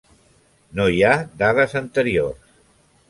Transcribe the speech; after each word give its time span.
No 0.79 0.87
hi 0.95 1.03
ha 1.09 1.13
dades 1.43 1.77
anteriors. 1.83 2.57